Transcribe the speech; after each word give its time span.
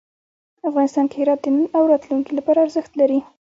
افغانستان 0.69 1.05
کې 1.09 1.17
هرات 1.21 1.39
د 1.43 1.47
نن 1.55 1.65
او 1.77 1.83
راتلونکي 1.91 2.31
لپاره 2.37 2.63
ارزښت 2.65 2.91
لري. 3.01 3.19